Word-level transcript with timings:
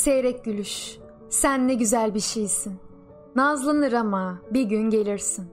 Seyrek 0.00 0.44
gülüş, 0.44 0.98
sen 1.28 1.68
ne 1.68 1.74
güzel 1.74 2.14
bir 2.14 2.20
şeysin. 2.20 2.78
Nazlanır 3.36 3.92
ama 3.92 4.38
bir 4.50 4.62
gün 4.62 4.90
gelirsin. 4.90 5.52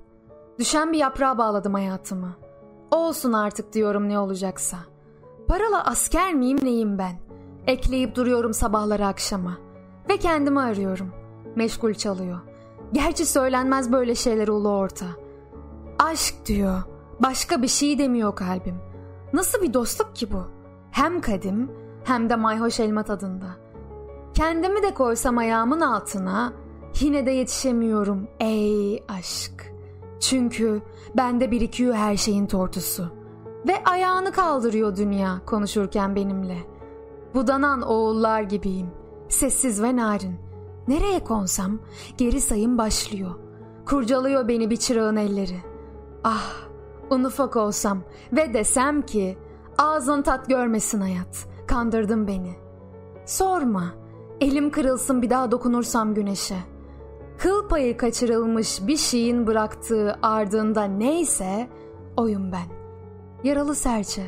Düşen 0.59 0.93
bir 0.93 0.97
yaprağa 0.97 1.37
bağladım 1.37 1.73
hayatımı. 1.73 2.35
Olsun 2.91 3.33
artık 3.33 3.73
diyorum 3.73 4.09
ne 4.09 4.19
olacaksa. 4.19 4.77
Paralı 5.47 5.81
asker 5.81 6.33
miyim 6.33 6.59
neyim 6.63 6.97
ben? 6.97 7.19
Ekleyip 7.67 8.15
duruyorum 8.15 8.53
sabahları 8.53 9.05
akşama. 9.05 9.57
Ve 10.09 10.17
kendimi 10.17 10.59
arıyorum. 10.59 11.13
Meşgul 11.55 11.93
çalıyor. 11.93 12.39
Gerçi 12.93 13.25
söylenmez 13.25 13.91
böyle 13.91 14.15
şeyler 14.15 14.47
ulu 14.47 14.69
orta. 14.69 15.05
Aşk 15.99 16.35
diyor. 16.45 16.83
Başka 17.19 17.61
bir 17.61 17.67
şey 17.67 17.99
demiyor 17.99 18.35
kalbim. 18.35 18.75
Nasıl 19.33 19.61
bir 19.61 19.73
dostluk 19.73 20.15
ki 20.15 20.31
bu? 20.31 20.43
Hem 20.91 21.21
kadim 21.21 21.71
hem 22.03 22.29
de 22.29 22.35
mayhoş 22.35 22.79
elma 22.79 23.03
tadında. 23.03 23.66
Kendimi 24.37 24.83
de 24.83 24.93
koysam 24.93 25.37
ayağımın 25.37 25.81
altına 25.81 26.53
yine 26.99 27.25
de 27.25 27.31
yetişemiyorum 27.31 28.27
ey 28.39 29.03
aşk. 29.07 29.73
Çünkü 30.19 30.81
bende 31.17 31.51
birikiyor 31.51 31.95
her 31.95 32.17
şeyin 32.17 32.47
tortusu. 32.47 33.11
Ve 33.67 33.83
ayağını 33.83 34.31
kaldırıyor 34.31 34.95
dünya 34.95 35.41
konuşurken 35.45 36.15
benimle. 36.15 36.57
Budanan 37.33 37.81
oğullar 37.81 38.41
gibiyim. 38.41 38.87
Sessiz 39.29 39.83
ve 39.83 39.95
narin. 39.95 40.35
Nereye 40.87 41.23
konsam 41.23 41.79
geri 42.17 42.41
sayım 42.41 42.77
başlıyor. 42.77 43.31
Kurcalıyor 43.85 44.47
beni 44.47 44.69
bir 44.69 44.77
çırağın 44.77 45.15
elleri. 45.15 45.61
Ah 46.23 46.53
un 47.09 47.23
ufak 47.23 47.55
olsam 47.55 48.01
ve 48.33 48.53
desem 48.53 49.01
ki 49.01 49.37
ağzın 49.77 50.21
tat 50.21 50.49
görmesin 50.49 51.01
hayat. 51.01 51.47
Kandırdın 51.67 52.27
beni. 52.27 52.55
Sorma 53.25 54.06
elim 54.41 54.71
kırılsın 54.71 55.21
bir 55.21 55.29
daha 55.29 55.51
dokunursam 55.51 56.13
güneşe. 56.13 56.57
Kıl 57.37 57.67
payı 57.67 57.97
kaçırılmış 57.97 58.87
bir 58.87 58.97
şeyin 58.97 59.47
bıraktığı 59.47 60.19
ardında 60.21 60.83
neyse 60.83 61.69
oyum 62.17 62.51
ben. 62.51 62.65
Yaralı 63.43 63.75
serçe 63.75 64.23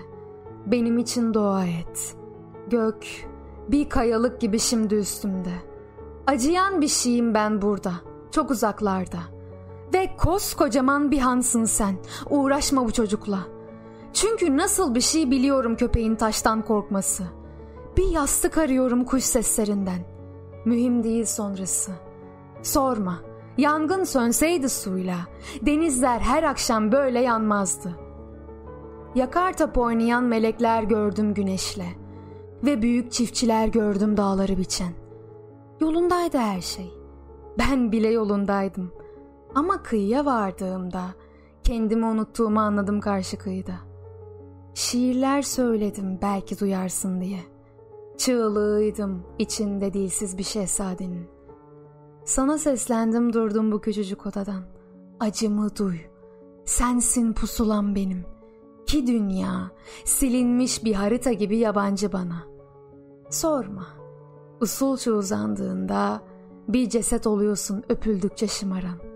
benim 0.66 0.98
için 0.98 1.34
dua 1.34 1.66
et. 1.66 2.16
Gök 2.70 3.06
bir 3.68 3.90
kayalık 3.90 4.42
gibi 4.42 4.60
şimdi 4.60 4.96
üstümde. 4.96 5.54
Acıyan 6.28 6.82
bir 6.82 6.88
şeyim 6.88 7.34
ben 7.34 7.62
burada, 7.62 7.94
çok 8.32 8.52
uzaklarda. 8.52 9.20
Ve 9.94 10.16
koskocaman 10.18 11.12
bir 11.12 11.20
hansın 11.20 11.66
sen. 11.66 11.96
Uğraşma 12.30 12.86
bu 12.86 12.92
çocukla. 12.92 13.40
Çünkü 14.14 14.58
nasıl 14.58 14.96
bir 14.96 15.02
şey 15.02 15.32
biliyorum 15.32 15.76
köpeğin 15.76 16.16
taştan 16.16 16.62
korkması. 16.62 17.24
Bir 18.00 18.08
yastık 18.08 18.58
arıyorum 18.58 19.06
kuş 19.06 19.24
seslerinden. 19.24 20.00
Mühim 20.66 21.04
değil 21.04 21.26
sonrası. 21.26 21.92
Sorma. 22.64 23.20
Yangın 23.58 24.04
sönseydi 24.04 24.70
suyla, 24.70 25.18
denizler 25.62 26.20
her 26.20 26.44
akşam 26.44 26.92
böyle 26.92 27.20
yanmazdı. 27.20 27.96
Yakar 29.16 29.58
top 29.58 29.78
oynayan 29.78 30.24
melekler 30.24 30.84
gördüm 30.84 31.34
güneşle 31.34 31.86
ve 32.64 32.82
büyük 32.82 33.12
çiftçiler 33.12 33.68
gördüm 33.68 34.18
dağları 34.18 34.58
biçen. 34.58 34.94
Yolundaydı 35.80 36.38
her 36.38 36.62
şey. 36.62 36.94
Ben 37.58 37.92
bile 37.92 38.08
yolundaydım. 38.08 38.92
Ama 39.56 39.84
kıyıya 39.84 40.26
vardığımda 40.26 41.04
kendimi 41.64 42.06
unuttuğumu 42.06 42.60
anladım 42.60 43.02
karşı 43.02 43.38
kıyıda. 43.38 43.76
Şiirler 44.74 45.42
söyledim 45.42 46.20
belki 46.22 46.60
duyarsın 46.60 47.22
diye. 47.22 47.59
Çığlığıydım 48.20 49.24
içinde 49.40 49.94
dilsiz 49.94 50.38
bir 50.38 50.44
şehzadenin. 50.44 51.28
Sana 52.26 52.58
seslendim 52.58 53.34
durdum 53.34 53.72
bu 53.72 53.82
küçücük 53.82 54.26
odadan. 54.26 54.64
Acımı 55.20 55.76
duy. 55.76 55.98
Sensin 56.66 57.34
pusulam 57.34 57.96
benim. 57.96 58.26
Ki 58.86 59.08
dünya 59.08 59.72
silinmiş 60.06 60.84
bir 60.84 60.94
harita 60.94 61.32
gibi 61.32 61.58
yabancı 61.58 62.14
bana. 62.14 62.44
Sorma. 63.30 63.88
Usulca 64.62 65.12
uzandığında 65.12 66.22
bir 66.68 66.90
ceset 66.90 67.28
oluyorsun 67.28 67.84
öpüldükçe 67.90 68.48
şımaran. 68.48 69.09